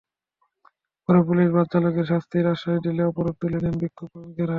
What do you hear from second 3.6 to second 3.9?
নেন